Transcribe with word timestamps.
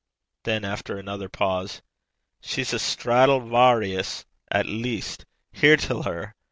Then, 0.45 0.65
after 0.65 0.97
another 0.97 1.29
pause: 1.29 1.83
'She's 2.41 2.73
a 2.73 2.79
Straddle 2.79 3.39
Vawrious 3.41 4.25
at 4.51 4.65
least! 4.65 5.27
Hear 5.53 5.77
till 5.77 6.01
her. 6.01 6.33